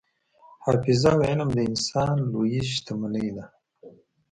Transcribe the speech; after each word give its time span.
حافظه 0.63 1.11
او 1.15 1.19
علم 1.29 1.49
د 1.55 1.59
انسان 1.69 2.15
لویې 2.31 2.61
شتمنۍ 2.73 3.27
دي. 3.35 3.45